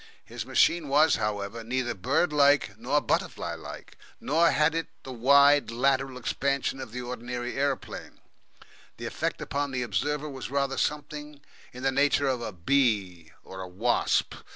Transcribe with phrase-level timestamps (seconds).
[0.25, 5.69] His machine was, however neither bird like nor butterfly like, nor had it the wide,
[5.69, 8.19] lateral expansion of the ordinary aeroplane.
[8.97, 11.39] The effect upon the observer was rather something
[11.71, 14.33] in the nature of a bee or wasp.